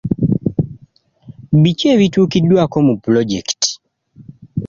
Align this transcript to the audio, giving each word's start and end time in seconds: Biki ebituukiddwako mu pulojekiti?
Biki 1.61 1.85
ebituukiddwako 1.93 2.77
mu 2.87 2.93
pulojekiti? 3.03 3.71